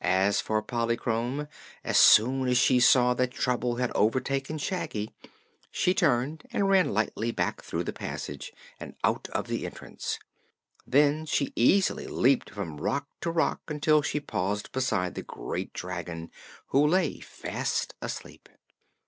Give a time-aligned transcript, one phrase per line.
[0.00, 1.46] As for Polychrome,
[1.84, 5.12] as soon as she saw that trouble had overtaken Shaggy
[5.70, 10.18] she turned and ran lightly back through the passage and out of the entrance.
[10.84, 16.32] Then she easily leaped from rock to rock until she paused beside the great dragon,
[16.70, 18.48] who lay fast asleep.